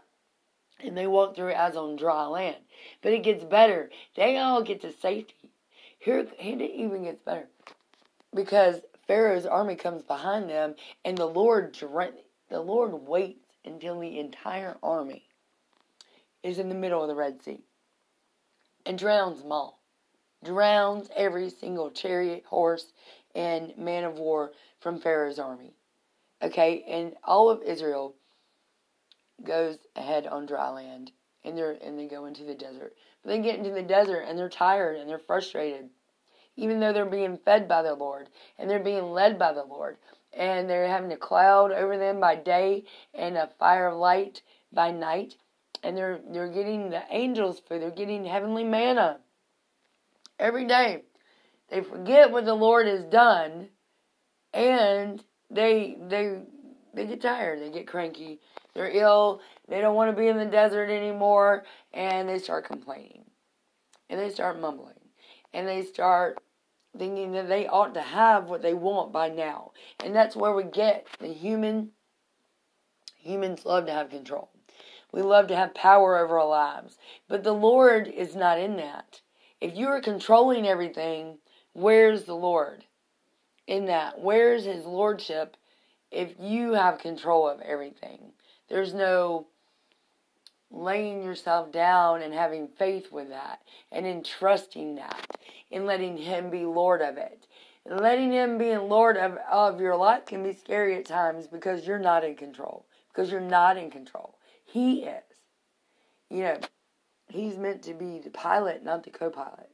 and 0.82 0.98
they 0.98 1.08
walk 1.08 1.36
through 1.36 1.52
as 1.52 1.76
on 1.76 1.96
dry 1.96 2.26
land. 2.26 2.58
But 3.02 3.14
it 3.14 3.24
gets 3.24 3.44
better. 3.44 3.90
They 4.16 4.38
all 4.38 4.62
get 4.64 4.82
to 4.82 4.92
safety. 4.92 5.52
Here, 6.00 6.26
and 6.40 6.62
it 6.62 6.72
even 6.72 7.04
gets 7.04 7.22
better. 7.22 7.48
Because 8.34 8.82
Pharaoh's 9.08 9.46
army 9.46 9.76
comes 9.76 10.04
behind 10.04 10.50
them 10.50 10.76
and 11.04 11.18
the 11.18 11.26
Lord 11.26 11.78
the 12.50 12.62
Lord 12.62 12.94
waits 12.94 13.46
until 13.66 14.00
the 14.00 14.20
entire 14.20 14.78
army 14.82 15.26
is 16.44 16.60
in 16.60 16.70
the 16.70 16.76
middle 16.76 17.02
of 17.02 17.08
the 17.08 17.16
Red 17.16 17.42
Sea 17.42 17.60
and 18.86 18.98
drowns 18.98 19.42
them 19.42 19.52
all. 19.52 19.82
Drowns 20.44 21.10
every 21.16 21.50
single 21.50 21.92
chariot, 21.92 22.46
horse, 22.46 22.94
and 23.36 23.78
man 23.78 24.04
of 24.06 24.18
war 24.18 24.52
from 24.80 25.00
Pharaoh's 25.00 25.38
army. 25.38 25.74
Okay, 26.42 26.84
and 26.88 27.16
all 27.24 27.50
of 27.50 27.62
Israel 27.64 28.16
goes 29.44 29.78
ahead 29.96 30.28
on 30.28 30.46
dry 30.46 30.70
land 30.70 31.12
and 31.44 31.58
they 31.58 31.78
and 31.82 31.98
they 31.98 32.08
go 32.08 32.26
into 32.26 32.44
the 32.44 32.56
desert. 32.56 32.96
But 33.24 33.30
they 33.30 33.40
get 33.40 33.58
into 33.58 33.72
the 33.72 33.84
desert 33.84 34.22
and 34.22 34.38
they're 34.38 34.50
tired 34.50 34.98
and 34.98 35.10
they're 35.10 35.20
frustrated. 35.20 35.90
Even 36.56 36.80
though 36.80 36.92
they're 36.92 37.06
being 37.06 37.38
fed 37.38 37.68
by 37.68 37.82
the 37.82 37.96
Lord 37.96 38.30
and 38.58 38.70
they're 38.70 38.80
being 38.80 39.12
led 39.12 39.40
by 39.40 39.54
the 39.54 39.64
Lord. 39.64 39.98
And 40.34 40.70
they're 40.70 40.88
having 40.88 41.12
a 41.12 41.18
cloud 41.18 41.72
over 41.72 41.98
them 41.98 42.20
by 42.20 42.36
day 42.36 42.84
and 43.14 43.36
a 43.38 43.50
fire 43.58 43.88
of 43.88 43.98
light 43.98 44.42
by 44.72 44.92
night. 44.92 45.36
And 45.84 45.96
they're 45.98 46.20
they're 46.32 46.52
getting 46.52 46.90
the 46.90 47.04
angels 47.10 47.60
food, 47.60 47.82
they're 47.82 47.92
getting 47.92 48.26
heavenly 48.26 48.64
manna 48.64 49.20
every 50.38 50.66
day. 50.66 51.04
They 51.70 51.82
forget 51.82 52.32
what 52.32 52.46
the 52.46 52.54
Lord 52.54 52.88
has 52.88 53.04
done 53.06 53.70
and 54.54 55.24
they 55.50 55.98
they 56.08 56.40
they 56.94 57.06
get 57.06 57.22
tired, 57.22 57.62
they 57.62 57.70
get 57.70 57.88
cranky, 57.88 58.40
they're 58.80 58.90
ill, 58.94 59.42
they 59.68 59.82
don't 59.82 59.96
want 59.96 60.10
to 60.10 60.18
be 60.18 60.30
in 60.30 60.38
the 60.38 60.46
desert 60.46 60.90
anymore, 60.90 61.66
and 61.94 62.30
they 62.30 62.40
start 62.40 62.66
complaining. 62.66 63.26
And 64.10 64.18
they 64.18 64.30
start 64.30 64.62
mumbling. 64.62 64.94
And 65.54 65.68
they 65.68 65.84
start 65.84 66.42
thinking 66.98 67.34
that 67.34 67.50
they 67.50 67.68
ought 67.68 67.94
to 67.96 68.02
have 68.02 68.46
what 68.46 68.62
they 68.62 68.74
want 68.74 69.12
by 69.12 69.28
now. 69.28 69.72
And 70.02 70.16
that's 70.16 70.34
where 70.34 70.54
we 70.54 70.64
get 70.64 71.08
the 71.20 71.28
human 71.28 71.90
humans 73.18 73.66
love 73.66 73.86
to 73.88 73.92
have 73.92 74.10
control. 74.10 74.50
We 75.12 75.24
love 75.24 75.48
to 75.48 75.58
have 75.58 75.74
power 75.76 76.18
over 76.18 76.40
our 76.40 76.48
lives. 76.48 76.98
But 77.28 77.44
the 77.44 77.54
Lord 77.54 78.08
is 78.08 78.34
not 78.34 78.60
in 78.60 78.78
that. 78.78 79.20
If 79.60 79.76
you 79.76 79.88
are 79.88 80.00
controlling 80.00 80.66
everything, 80.66 81.40
where's 81.74 82.24
the 82.24 82.36
Lord 82.36 82.86
in 83.68 83.88
that? 83.88 84.22
Where's 84.22 84.64
his 84.64 84.86
lordship 84.86 85.58
if 86.12 86.36
you 86.40 86.76
have 86.76 87.00
control 87.00 87.46
of 87.50 87.60
everything? 87.60 88.32
There's 88.70 88.94
no 88.94 89.48
laying 90.72 91.24
yourself 91.24 91.72
down 91.72 92.22
and 92.22 92.34
having 92.34 92.68
faith 92.68 93.12
with 93.12 93.30
that 93.30 93.60
and 93.92 94.06
entrusting 94.06 94.96
that 94.96 95.26
and 95.72 95.86
letting 95.86 96.18
him 96.18 96.50
be 96.50 96.66
Lord 96.66 97.02
of 97.02 97.18
it. 97.18 97.48
And 97.86 98.00
letting 98.00 98.32
him 98.32 98.58
be 98.58 98.76
Lord 98.78 99.18
of, 99.18 99.38
of 99.52 99.82
your 99.82 99.96
life 99.96 100.26
can 100.26 100.44
be 100.44 100.54
scary 100.54 100.96
at 100.98 101.06
times 101.06 101.48
because 101.48 101.88
you're 101.88 101.98
not 101.98 102.24
in 102.24 102.36
control. 102.36 102.86
Because 103.12 103.32
you're 103.32 103.42
not 103.42 103.78
in 103.78 103.90
control. 103.90 104.38
He 104.64 105.04
is. 105.04 105.24
You 106.30 106.44
know, 106.44 106.60
he's 107.30 107.58
meant 107.58 107.82
to 107.84 107.94
be 107.94 108.20
the 108.20 108.30
pilot, 108.30 108.84
not 108.84 109.04
the 109.04 109.10
co 109.10 109.30
pilot. 109.32 109.70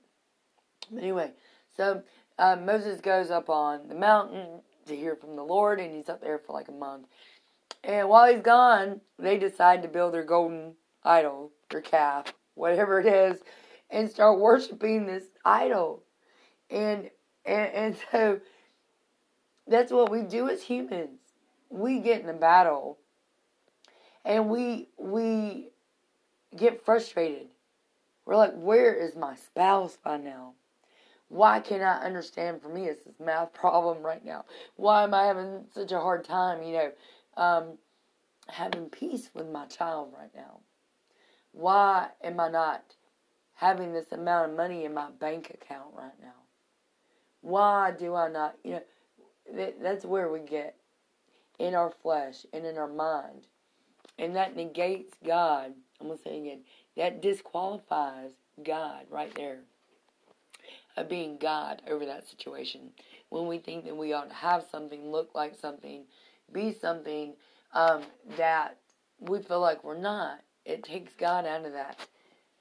Anyway, 0.95 1.31
so 1.75 2.03
uh, 2.39 2.55
Moses 2.55 3.01
goes 3.01 3.31
up 3.31 3.49
on 3.49 3.87
the 3.89 3.95
mountain 3.95 4.61
to 4.87 4.95
hear 4.95 5.15
from 5.15 5.35
the 5.35 5.43
Lord, 5.43 5.79
and 5.79 5.93
he's 5.93 6.09
up 6.09 6.21
there 6.21 6.39
for 6.39 6.53
like 6.53 6.69
a 6.69 6.73
month. 6.73 7.07
And 7.83 8.09
while 8.09 8.31
he's 8.31 8.41
gone, 8.41 9.01
they 9.19 9.37
decide 9.37 9.81
to 9.83 9.87
build 9.87 10.13
their 10.13 10.23
golden 10.23 10.73
idol, 11.03 11.51
their 11.69 11.81
calf, 11.81 12.33
whatever 12.55 12.99
it 12.99 13.05
is, 13.05 13.41
and 13.89 14.09
start 14.09 14.39
worshiping 14.39 15.05
this 15.05 15.25
idol. 15.43 16.03
And 16.69 17.09
and, 17.45 17.71
and 17.73 17.97
so 18.11 18.39
that's 19.67 19.91
what 19.91 20.11
we 20.11 20.21
do 20.21 20.49
as 20.49 20.63
humans. 20.63 21.19
We 21.69 21.99
get 21.99 22.21
in 22.21 22.29
a 22.29 22.33
battle 22.33 22.97
and 24.23 24.49
we 24.49 24.89
we 24.97 25.69
get 26.55 26.83
frustrated. 26.83 27.47
We're 28.25 28.35
like, 28.35 28.55
where 28.55 28.93
is 28.93 29.15
my 29.15 29.35
spouse 29.35 29.97
by 30.03 30.17
now? 30.17 30.53
Why 31.27 31.59
can't 31.59 31.83
I 31.83 31.97
understand? 32.03 32.61
For 32.61 32.69
me, 32.69 32.85
it's 32.85 33.03
this 33.03 33.19
math 33.19 33.53
problem 33.53 34.01
right 34.01 34.23
now. 34.25 34.45
Why 34.75 35.03
am 35.03 35.13
I 35.13 35.25
having 35.25 35.65
such 35.73 35.91
a 35.91 35.99
hard 35.99 36.25
time, 36.25 36.63
you 36.63 36.73
know, 36.73 36.91
um, 37.37 37.77
having 38.49 38.89
peace 38.89 39.29
with 39.33 39.49
my 39.49 39.65
child 39.65 40.13
right 40.17 40.31
now? 40.35 40.59
Why 41.51 42.09
am 42.23 42.39
I 42.39 42.49
not 42.49 42.95
having 43.53 43.93
this 43.93 44.11
amount 44.11 44.51
of 44.51 44.57
money 44.57 44.85
in 44.85 44.93
my 44.93 45.09
bank 45.11 45.51
account 45.53 45.93
right 45.93 46.19
now? 46.21 46.33
Why 47.41 47.91
do 47.91 48.15
I 48.15 48.29
not, 48.29 48.55
you 48.63 48.71
know, 48.71 49.71
that's 49.81 50.05
where 50.05 50.29
we 50.29 50.39
get 50.39 50.75
in 51.59 51.75
our 51.75 51.91
flesh 52.01 52.45
and 52.53 52.65
in 52.65 52.77
our 52.77 52.87
mind. 52.87 53.47
And 54.17 54.35
that 54.35 54.55
negates 54.55 55.13
God. 55.25 55.73
I'm 55.99 56.07
going 56.07 56.17
to 56.17 56.23
say 56.23 56.39
again, 56.39 56.61
that 56.97 57.21
disqualifies 57.21 58.31
God 58.63 59.05
right 59.09 59.33
there 59.35 59.59
of 60.97 61.09
being 61.09 61.37
God 61.37 61.81
over 61.89 62.05
that 62.05 62.27
situation. 62.27 62.91
When 63.29 63.47
we 63.47 63.57
think 63.57 63.85
that 63.85 63.97
we 63.97 64.13
ought 64.13 64.29
to 64.29 64.35
have 64.35 64.65
something, 64.71 65.11
look 65.11 65.35
like 65.35 65.55
something, 65.55 66.03
be 66.51 66.73
something 66.73 67.33
um, 67.73 68.03
that 68.37 68.77
we 69.19 69.41
feel 69.41 69.59
like 69.59 69.83
we're 69.83 69.97
not, 69.97 70.39
it 70.65 70.83
takes 70.83 71.13
God 71.13 71.45
out 71.45 71.65
of 71.65 71.73
that 71.73 71.99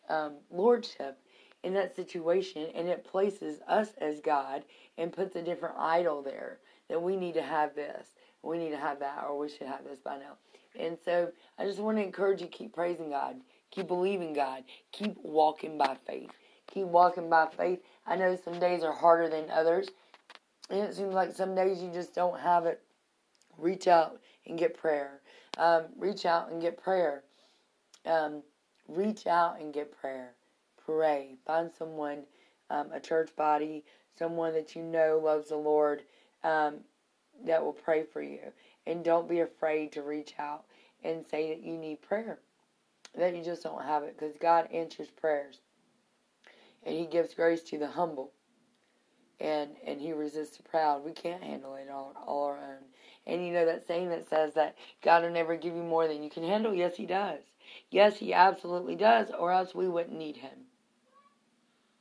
um, 0.09 0.37
lordship 0.51 1.19
in 1.63 1.75
that 1.75 1.97
situation 1.97 2.69
and 2.75 2.89
it 2.89 3.05
places 3.05 3.61
us 3.69 3.93
as 4.01 4.21
God 4.21 4.65
and 4.99 5.13
puts 5.13 5.37
a 5.37 5.43
different 5.43 5.77
idol 5.79 6.23
there 6.23 6.59
that 6.89 7.03
we 7.03 7.17
need 7.17 7.35
to 7.35 7.43
have 7.43 7.75
this, 7.75 8.09
we 8.43 8.59
need 8.59 8.71
to 8.71 8.77
have 8.77 9.01
that, 9.01 9.25
or 9.27 9.39
we 9.39 9.49
should 9.49 9.67
have 9.67 9.85
this 9.85 10.01
by 10.01 10.19
now. 10.19 10.37
And 10.79 10.99
so 11.05 11.31
I 11.59 11.65
just 11.65 11.79
want 11.79 11.97
to 11.99 12.03
encourage 12.03 12.43
you 12.43 12.49
keep 12.49 12.75
praising 12.75 13.11
God, 13.11 13.37
keep 13.71 13.87
believing 13.87 14.33
God, 14.33 14.65
keep 14.93 15.17
walking 15.23 15.79
by 15.79 15.97
faith. 16.07 16.31
Keep 16.67 16.87
walking 16.87 17.29
by 17.29 17.47
faith. 17.57 17.81
I 18.07 18.17
know 18.17 18.37
some 18.37 18.59
days 18.59 18.83
are 18.83 18.93
harder 18.93 19.29
than 19.29 19.51
others. 19.51 19.89
And 20.71 20.81
it 20.81 20.95
seems 20.95 21.15
like 21.15 21.33
some 21.33 21.55
days 21.55 21.83
you 21.83 21.91
just 21.93 22.15
don't 22.15 22.41
have 22.41 22.67
it. 22.67 22.83
Reach 23.59 23.87
out 23.89 24.21
and 24.47 24.59
get 24.59 24.77
prayer. 24.77 25.21
Um, 25.59 25.85
reach 25.97 26.27
out 26.27 26.51
and 26.51 26.61
get 26.61 26.83
prayer. 26.83 27.23
Um, 28.07 28.43
reach 28.89 29.27
out 29.27 29.61
and 29.61 29.73
get 29.73 29.97
prayer. 29.97 30.33
Pray. 30.85 31.37
Find 31.47 31.71
someone, 31.73 32.25
um, 32.71 32.93
a 32.93 33.01
church 33.01 33.35
body, 33.37 33.85
someone 34.19 34.53
that 34.55 34.75
you 34.77 34.83
know 34.83 35.21
loves 35.23 35.49
the 35.49 35.57
Lord, 35.57 36.03
um, 36.43 36.77
that 37.45 37.65
will 37.65 37.73
pray 37.73 38.05
for 38.05 38.23
you. 38.23 38.41
And 38.87 39.05
don't 39.05 39.29
be 39.29 39.41
afraid 39.41 39.93
to 39.93 40.03
reach 40.03 40.35
out 40.39 40.65
and 41.03 41.25
say 41.27 41.49
that 41.51 41.63
you 41.63 41.77
need 41.77 42.03
prayer, 42.03 42.39
that 43.17 43.35
you 43.35 43.43
just 43.43 43.63
don't 43.63 43.83
have 43.83 44.03
it, 44.03 44.17
because 44.19 44.37
God 44.41 44.69
answers 44.73 45.09
prayers. 45.09 45.61
And 46.85 46.95
He 46.95 47.07
gives 47.07 47.35
grace 47.35 47.63
to 47.65 47.79
the 47.79 47.89
humble. 47.89 48.33
And, 49.41 49.71
and 49.85 50.01
he 50.01 50.13
resists 50.13 50.57
the 50.57 50.63
proud. 50.63 51.05
We 51.05 51.11
can't 51.11 51.43
handle 51.43 51.75
it 51.75 51.89
all, 51.91 52.15
all 52.25 52.45
our 52.45 52.57
own. 52.57 52.85
And 53.27 53.47
you 53.47 53.53
know 53.53 53.67
that 53.67 53.87
saying 53.87 54.11
that 54.11 54.29
says 54.29 54.55
that 54.55 54.77
God 55.03 55.23
will 55.23 55.31
never 55.31 55.57
give 55.57 55.75
you 55.75 55.83
more 55.83 56.07
than 56.07 56.23
you 56.23 56.31
can 56.31 56.45
handle? 56.45 56.75
Yes, 56.75 56.97
He 56.97 57.07
does. 57.07 57.41
Yes, 57.91 58.17
He 58.19 58.35
absolutely 58.35 58.97
does, 58.97 59.29
or 59.39 59.53
else 59.53 59.75
we 59.75 59.89
wouldn't 59.89 60.19
need 60.19 60.37
Him. 60.37 60.67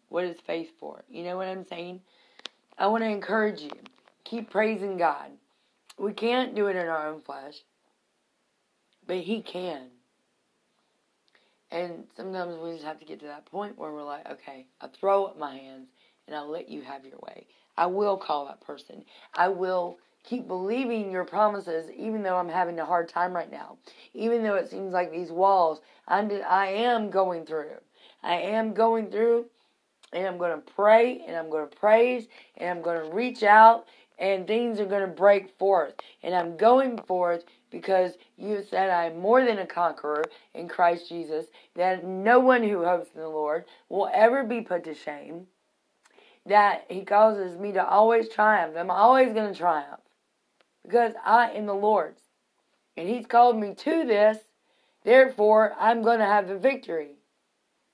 What 0.10 0.26
is 0.26 0.38
faith 0.46 0.72
for? 0.80 1.04
You 1.10 1.24
know 1.24 1.38
what 1.38 1.48
I'm 1.48 1.66
saying? 1.66 2.02
I 2.78 2.88
want 2.88 3.04
to 3.04 3.10
encourage 3.10 3.62
you. 3.62 3.72
Keep 4.26 4.50
praising 4.50 4.98
God. 4.98 5.32
We 5.98 6.14
can't 6.14 6.56
do 6.56 6.68
it 6.68 6.76
in 6.76 6.88
our 6.88 7.08
own 7.08 7.22
flesh, 7.22 7.56
but 9.08 9.18
He 9.18 9.42
can. 9.42 9.88
And 11.72 12.04
sometimes 12.16 12.56
we 12.58 12.74
just 12.74 12.84
have 12.86 13.00
to 13.00 13.06
get 13.06 13.20
to 13.22 13.26
that 13.28 13.46
point 13.46 13.78
where 13.78 13.92
we're 13.92 14.04
like, 14.04 14.30
okay, 14.30 14.68
I 14.80 14.88
throw 14.88 15.26
up 15.26 15.40
my 15.40 15.56
hands 15.56 15.88
and 16.28 16.36
I'll 16.36 16.50
let 16.50 16.70
you 16.70 16.82
have 16.82 17.04
your 17.04 17.18
way. 17.26 17.48
I 17.76 17.88
will 17.88 18.18
call 18.18 18.46
that 18.46 18.62
person. 18.62 19.04
I 19.34 19.48
will 19.48 19.98
keep 20.24 20.48
believing 20.48 21.12
your 21.12 21.26
promises 21.26 21.90
even 21.92 22.24
though 22.24 22.38
I'm 22.38 22.50
having 22.50 22.80
a 22.80 22.86
hard 22.86 23.10
time 23.10 23.34
right 23.34 23.52
now. 23.52 23.78
Even 24.14 24.44
though 24.44 24.56
it 24.56 24.70
seems 24.70 24.94
like 24.94 25.12
these 25.12 25.32
walls, 25.32 25.82
I'm, 26.08 26.32
I 26.48 26.68
am 26.68 27.10
going 27.10 27.46
through. 27.46 27.76
I 28.24 28.36
am 28.36 28.74
going 28.74 29.12
through 29.12 29.46
and 30.14 30.26
I'm 30.26 30.38
going 30.38 30.52
to 30.52 30.74
pray 30.74 31.24
and 31.28 31.36
I'm 31.36 31.50
going 31.50 31.70
to 31.70 31.76
praise 31.76 32.28
and 32.58 32.70
I'm 32.70 32.82
going 32.82 33.04
to 33.04 33.16
reach 33.16 33.44
out 33.44 33.86
and 34.20 34.48
things 34.48 34.80
are 34.80 34.86
going 34.86 35.02
to 35.02 35.08
break 35.08 35.58
forth. 35.58 35.96
And 36.22 36.34
I'm 36.34 36.56
going 36.56 36.98
forth 37.00 37.44
because 37.72 38.14
you 38.38 38.64
said 38.64 38.90
I 38.90 39.06
am 39.06 39.20
more 39.20 39.44
than 39.44 39.60
a 39.60 39.66
conqueror 39.66 40.24
in 40.54 40.70
Christ 40.70 41.10
Jesus, 41.10 41.48
that 41.76 42.06
no 42.06 42.40
one 42.40 42.64
who 42.64 42.86
hopes 42.86 43.10
in 43.14 43.22
the 43.22 43.28
Lord 43.28 43.66
will 43.90 44.10
ever 44.14 44.44
be 44.44 44.62
put 44.62 44.84
to 44.86 44.94
shame, 44.94 45.48
that 46.46 46.86
He 46.90 47.04
causes 47.04 47.58
me 47.58 47.72
to 47.72 47.86
always 47.86 48.30
triumph. 48.30 48.76
I'm 48.78 48.92
always 48.92 49.34
going 49.34 49.52
to 49.52 49.58
triumph 49.60 50.03
because 50.84 51.14
I 51.26 51.52
am 51.52 51.66
the 51.66 51.74
Lord's. 51.74 52.22
And 52.98 53.10
He's 53.10 53.26
called 53.26 53.58
me 53.58 53.74
to 53.76 54.06
this, 54.06 54.38
therefore 55.04 55.74
I'm 55.80 56.04
going 56.04 56.20
to 56.20 56.26
have 56.26 56.48
the 56.48 56.58
victory. 56.58 57.12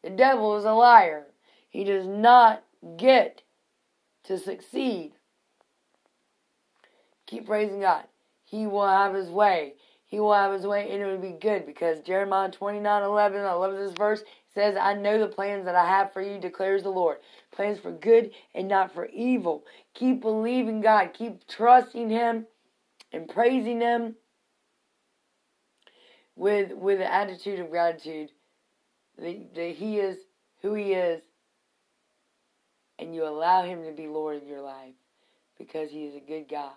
The 0.04 0.10
devil 0.10 0.58
is 0.58 0.66
a 0.66 0.74
liar. 0.74 1.26
He 1.70 1.84
does 1.84 2.08
not 2.08 2.64
get 2.98 3.44
to 4.26 4.38
succeed 4.38 5.14
Keep 7.30 7.46
praising 7.46 7.82
God. 7.82 8.06
He 8.44 8.66
will 8.66 8.88
have 8.88 9.14
his 9.14 9.30
way. 9.30 9.76
He 10.08 10.20
will 10.20 10.34
have 10.34 10.52
his 10.52 10.66
way, 10.66 10.90
and 10.90 11.00
it 11.00 11.06
will 11.06 11.20
be 11.20 11.38
good 11.40 11.68
because 11.68 12.00
Jeremiah 12.00 12.50
29 12.50 13.04
11, 13.04 13.42
I 13.42 13.52
love 13.52 13.76
this 13.76 13.92
verse, 13.92 14.24
says, 14.52 14.76
I 14.76 14.96
know 14.96 15.20
the 15.20 15.28
plans 15.28 15.66
that 15.66 15.76
I 15.76 15.86
have 15.86 16.12
for 16.12 16.24
you, 16.24 16.40
declares 16.40 16.82
the 16.82 16.90
Lord. 16.90 17.18
Plans 17.52 17.78
for 17.78 17.92
good 17.92 18.32
and 18.56 18.68
not 18.68 18.92
for 18.92 19.06
evil. 19.14 19.64
Keep 19.94 20.22
believing 20.22 20.82
God. 20.82 21.14
Keep 21.14 21.48
trusting 21.48 22.10
Him 22.10 22.48
and 23.12 23.28
praising 23.28 23.80
them 23.80 24.16
with, 26.36 26.72
with 26.74 27.00
an 27.00 27.08
attitude 27.08 27.60
of 27.60 27.70
gratitude 27.70 28.30
that, 29.18 29.56
that 29.56 29.76
He 29.76 29.98
is 29.98 30.18
who 30.62 30.74
He 30.74 30.94
is, 30.94 31.22
and 32.98 33.14
you 33.16 33.26
allow 33.26 33.64
Him 33.64 33.84
to 33.84 33.92
be 33.92 34.08
Lord 34.08 34.38
of 34.38 34.48
your 34.48 34.62
life 34.62 34.96
because 35.58 35.90
He 35.92 36.06
is 36.06 36.16
a 36.16 36.20
good 36.20 36.48
God 36.50 36.72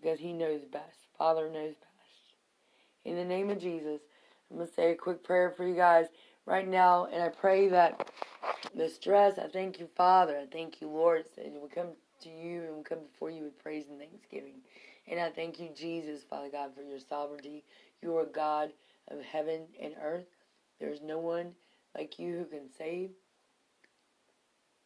because 0.00 0.18
He 0.18 0.32
knows 0.32 0.62
best. 0.70 0.98
Father 1.18 1.48
knows 1.48 1.74
best. 1.74 1.92
In 3.04 3.16
the 3.16 3.24
name 3.24 3.50
of 3.50 3.60
Jesus, 3.60 4.00
I'm 4.50 4.56
going 4.58 4.68
to 4.68 4.74
say 4.74 4.92
a 4.92 4.96
quick 4.96 5.24
prayer 5.24 5.52
for 5.56 5.66
you 5.66 5.74
guys 5.74 6.06
right 6.46 6.68
now, 6.68 7.06
and 7.12 7.22
I 7.22 7.28
pray 7.28 7.68
that 7.68 8.10
the 8.74 8.88
stress, 8.88 9.38
I 9.38 9.48
thank 9.48 9.78
you, 9.78 9.88
Father. 9.96 10.38
I 10.38 10.46
thank 10.50 10.80
you, 10.80 10.88
Lord, 10.88 11.24
that 11.36 11.46
we 11.46 11.68
come 11.68 11.88
to 12.22 12.28
you 12.28 12.62
and 12.62 12.76
we 12.76 12.82
come 12.82 13.00
before 13.10 13.30
you 13.30 13.44
with 13.44 13.62
praise 13.62 13.84
and 13.90 13.98
thanksgiving. 13.98 14.60
And 15.08 15.20
I 15.20 15.30
thank 15.30 15.58
you, 15.58 15.70
Jesus, 15.76 16.22
Father 16.28 16.48
God, 16.50 16.74
for 16.74 16.82
your 16.82 17.00
sovereignty. 17.00 17.64
You 18.02 18.16
are 18.16 18.24
God 18.24 18.72
of 19.08 19.20
heaven 19.20 19.62
and 19.80 19.94
earth. 20.02 20.26
There 20.78 20.90
is 20.90 21.00
no 21.02 21.18
one 21.18 21.52
like 21.96 22.18
you 22.18 22.36
who 22.36 22.44
can 22.44 22.68
save. 22.78 23.10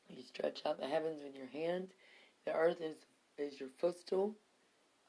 You 0.09 0.23
stretch 0.23 0.63
out 0.65 0.81
the 0.81 0.87
heavens 0.87 1.23
with 1.23 1.35
your 1.35 1.49
hand. 1.49 1.89
The 2.45 2.55
earth 2.55 2.81
is, 2.81 2.97
is 3.39 3.59
your 3.59 3.69
footstool, 3.79 4.35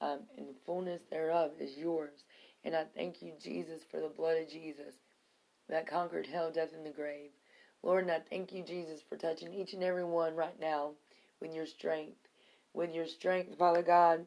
um, 0.02 0.20
and 0.38 0.48
the 0.48 0.60
fullness 0.66 1.02
thereof 1.10 1.52
is 1.60 1.78
yours. 1.78 2.24
And 2.64 2.76
I 2.76 2.86
thank 2.96 3.22
you, 3.22 3.34
Jesus, 3.42 3.82
for 3.90 4.00
the 4.00 4.10
blood 4.10 4.38
of 4.38 4.50
Jesus 4.50 4.96
that 5.70 5.88
conquered 5.88 6.28
hell, 6.28 6.52
death, 6.52 6.74
and 6.74 6.86
the 6.86 6.92
grave. 6.92 7.30
Lord, 7.84 8.04
and 8.04 8.12
I 8.12 8.20
thank 8.30 8.52
you, 8.52 8.64
Jesus, 8.64 9.02
for 9.08 9.18
touching 9.18 9.54
each 9.54 9.74
and 9.74 9.84
every 9.84 10.04
one 10.04 10.36
right 10.36 10.60
now 10.60 10.92
with 11.40 11.54
your 11.54 11.66
strength. 11.66 12.18
With 12.74 12.94
your 12.94 13.08
strength, 13.08 13.58
Father 13.58 13.84
God, 13.84 14.26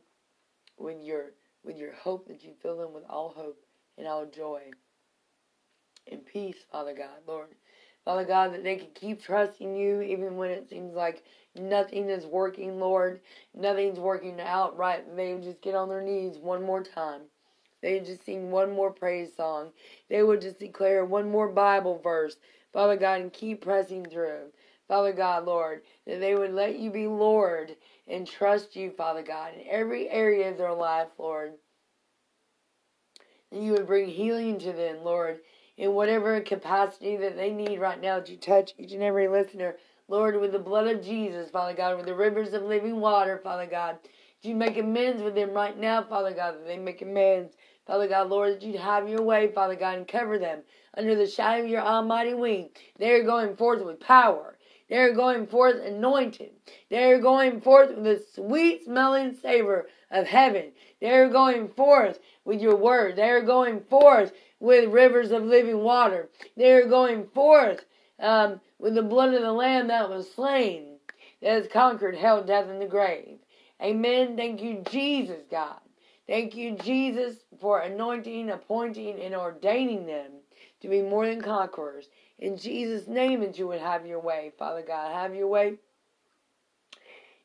with 0.80 1.02
your 1.02 1.32
with 1.64 1.76
your 1.76 1.92
hope 1.92 2.26
that 2.28 2.42
you 2.42 2.52
fill 2.62 2.78
them 2.78 2.92
with 2.94 3.04
all 3.08 3.34
hope 3.36 3.62
and 3.98 4.06
all 4.06 4.26
joy 4.26 4.62
and 6.10 6.24
peace, 6.24 6.56
Father 6.72 6.94
God, 6.94 7.18
Lord. 7.26 7.48
Father 8.04 8.24
God, 8.24 8.54
that 8.54 8.64
they 8.64 8.76
can 8.76 8.88
keep 8.94 9.22
trusting 9.22 9.76
you 9.76 10.00
even 10.00 10.36
when 10.36 10.50
it 10.50 10.68
seems 10.68 10.94
like 10.94 11.22
nothing 11.54 12.08
is 12.08 12.24
working, 12.24 12.80
Lord. 12.80 13.20
Nothing's 13.54 13.98
working 14.00 14.40
out 14.40 14.76
right. 14.76 15.04
They 15.16 15.34
would 15.34 15.42
just 15.42 15.60
get 15.60 15.74
on 15.74 15.88
their 15.88 16.02
knees 16.02 16.38
one 16.38 16.62
more 16.62 16.82
time. 16.82 17.22
They 17.82 17.94
would 17.94 18.06
just 18.06 18.24
sing 18.24 18.50
one 18.50 18.72
more 18.72 18.90
praise 18.90 19.34
song. 19.36 19.70
They 20.08 20.22
would 20.22 20.40
just 20.40 20.58
declare 20.58 21.04
one 21.04 21.30
more 21.30 21.48
Bible 21.48 22.00
verse, 22.02 22.36
Father 22.72 22.96
God, 22.96 23.20
and 23.20 23.32
keep 23.32 23.62
pressing 23.62 24.04
through. 24.06 24.50
Father 24.88 25.12
God, 25.12 25.44
Lord, 25.44 25.82
that 26.06 26.20
they 26.20 26.34
would 26.34 26.52
let 26.52 26.78
you 26.78 26.90
be 26.90 27.06
Lord 27.06 27.76
and 28.10 28.26
trust 28.26 28.76
you, 28.76 28.90
Father 28.90 29.22
God, 29.22 29.54
in 29.54 29.66
every 29.70 30.08
area 30.08 30.50
of 30.50 30.58
their 30.58 30.74
life, 30.74 31.08
Lord. 31.18 31.52
And 33.52 33.64
you 33.64 33.72
would 33.72 33.86
bring 33.86 34.08
healing 34.08 34.58
to 34.60 34.72
them, 34.72 34.98
Lord, 35.04 35.40
in 35.76 35.94
whatever 35.94 36.40
capacity 36.40 37.16
that 37.16 37.36
they 37.36 37.52
need 37.52 37.80
right 37.80 38.00
now 38.00 38.20
to 38.20 38.36
touch 38.36 38.74
each 38.78 38.92
and 38.92 39.02
every 39.02 39.28
listener. 39.28 39.76
Lord, 40.08 40.40
with 40.40 40.52
the 40.52 40.58
blood 40.58 40.88
of 40.88 41.04
Jesus, 41.04 41.50
Father 41.50 41.74
God, 41.74 41.96
with 41.96 42.06
the 42.06 42.14
rivers 42.14 42.52
of 42.54 42.62
living 42.62 43.00
water, 43.00 43.40
Father 43.42 43.66
God, 43.66 43.98
That 44.42 44.48
you 44.48 44.54
make 44.54 44.76
amends 44.78 45.22
with 45.22 45.34
them 45.34 45.52
right 45.52 45.78
now, 45.78 46.02
Father 46.02 46.32
God, 46.32 46.54
that 46.54 46.66
they 46.66 46.78
make 46.78 47.02
amends. 47.02 47.54
Father 47.86 48.08
God, 48.08 48.28
Lord, 48.30 48.54
that 48.54 48.62
you'd 48.62 48.76
have 48.76 49.08
your 49.08 49.22
way, 49.22 49.52
Father 49.52 49.76
God, 49.76 49.98
and 49.98 50.08
cover 50.08 50.38
them 50.38 50.62
under 50.96 51.14
the 51.16 51.26
shadow 51.26 51.64
of 51.64 51.70
your 51.70 51.82
almighty 51.82 52.34
wing. 52.34 52.70
They're 52.98 53.24
going 53.24 53.56
forth 53.56 53.82
with 53.84 54.00
power. 54.00 54.58
They're 54.90 55.14
going 55.14 55.46
forth 55.46 55.76
anointed. 55.82 56.50
They're 56.90 57.20
going 57.20 57.60
forth 57.60 57.94
with 57.94 58.04
the 58.04 58.24
sweet 58.34 58.84
smelling 58.84 59.36
savor 59.36 59.88
of 60.10 60.26
heaven. 60.26 60.72
They're 61.00 61.30
going 61.30 61.68
forth 61.68 62.18
with 62.44 62.60
your 62.60 62.76
word. 62.76 63.16
They're 63.16 63.42
going 63.42 63.82
forth 63.88 64.32
with 64.58 64.90
rivers 64.90 65.30
of 65.30 65.44
living 65.44 65.78
water. 65.78 66.28
They're 66.56 66.88
going 66.88 67.28
forth 67.28 67.84
um, 68.18 68.60
with 68.80 68.94
the 68.94 69.02
blood 69.02 69.32
of 69.32 69.42
the 69.42 69.52
Lamb 69.52 69.88
that 69.88 70.10
was 70.10 70.30
slain, 70.32 70.96
that 71.40 71.52
has 71.52 71.68
conquered 71.68 72.16
hell, 72.16 72.42
death, 72.42 72.68
and 72.68 72.82
the 72.82 72.86
grave. 72.86 73.38
Amen. 73.80 74.36
Thank 74.36 74.60
you, 74.60 74.82
Jesus, 74.90 75.42
God. 75.50 75.78
Thank 76.26 76.54
you, 76.54 76.76
Jesus, 76.76 77.36
for 77.60 77.80
anointing, 77.80 78.50
appointing, 78.50 79.20
and 79.20 79.34
ordaining 79.34 80.06
them 80.06 80.32
to 80.80 80.88
be 80.88 81.02
more 81.02 81.26
than 81.26 81.40
conquerors. 81.40 82.08
In 82.40 82.56
Jesus' 82.56 83.06
name, 83.06 83.40
that 83.40 83.58
you 83.58 83.68
would 83.68 83.80
have 83.80 84.06
your 84.06 84.18
way, 84.18 84.52
Father 84.58 84.82
God. 84.82 85.12
Have 85.12 85.34
your 85.34 85.46
way. 85.46 85.74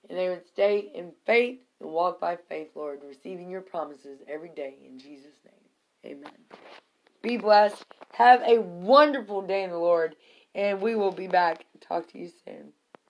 And 0.09 0.17
they 0.17 0.29
would 0.29 0.47
stay 0.47 0.91
in 0.95 1.11
faith 1.25 1.59
and 1.81 1.89
walk 1.89 2.19
by 2.19 2.37
faith, 2.47 2.69
Lord, 2.75 3.01
receiving 3.05 3.49
your 3.49 3.61
promises 3.61 4.19
every 4.27 4.49
day. 4.49 4.75
In 4.87 4.97
Jesus' 4.97 5.39
name. 5.43 6.13
Amen. 6.17 6.31
Be 7.21 7.37
blessed. 7.37 7.83
Have 8.13 8.41
a 8.43 8.61
wonderful 8.61 9.41
day 9.41 9.63
in 9.63 9.69
the 9.69 9.77
Lord. 9.77 10.15
And 10.53 10.81
we 10.81 10.95
will 10.95 11.11
be 11.11 11.27
back. 11.27 11.65
Talk 11.81 12.09
to 12.13 12.17
you 12.17 12.31
soon. 12.45 12.71